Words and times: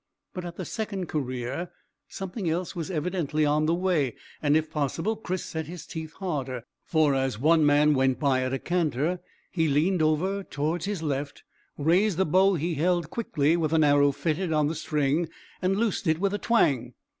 But 0.33 0.45
at 0.45 0.55
the 0.55 0.65
second 0.65 1.09
career 1.09 1.69
something 2.07 2.49
else 2.49 2.75
was 2.75 2.89
evidently 2.89 3.45
on 3.45 3.67
the 3.67 3.75
way, 3.75 4.15
and 4.41 4.57
if 4.57 4.71
possible 4.71 5.15
Chris 5.15 5.45
set 5.45 5.67
his 5.67 5.85
teeth 5.85 6.13
harder, 6.13 6.63
for 6.83 7.13
as 7.13 7.37
one 7.37 7.63
man 7.67 7.93
went 7.93 8.19
by 8.19 8.41
at 8.41 8.51
a 8.51 8.57
canter 8.57 9.19
he 9.51 9.67
leaned 9.67 10.01
over 10.01 10.41
towards 10.43 10.85
his 10.85 11.03
left, 11.03 11.43
raised 11.77 12.17
the 12.17 12.25
bow 12.25 12.55
he 12.55 12.73
held 12.73 13.11
quickly 13.11 13.55
with 13.55 13.73
an 13.73 13.83
arrow 13.83 14.11
fitted 14.11 14.51
on 14.51 14.65
the 14.65 14.73
string, 14.73 15.29
and 15.61 15.77
loosed 15.77 16.07
it 16.07 16.17
with 16.17 16.33
a 16.33 16.39
twang! 16.39 16.95